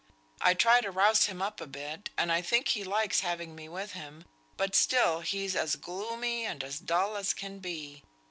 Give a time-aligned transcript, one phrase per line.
[0.41, 3.69] I try to rouse him up a bit, and I think he likes having me
[3.69, 4.25] with him,
[4.57, 8.01] but still he's as gloomy and as dull as can be.